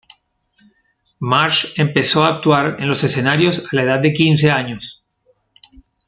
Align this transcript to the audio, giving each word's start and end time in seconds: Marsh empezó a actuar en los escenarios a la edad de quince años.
Marsh 1.19 1.75
empezó 1.79 2.23
a 2.23 2.29
actuar 2.29 2.77
en 2.79 2.87
los 2.89 3.03
escenarios 3.03 3.59
a 3.71 3.75
la 3.75 3.83
edad 3.83 3.99
de 3.99 4.13
quince 4.13 4.49
años. 4.49 5.03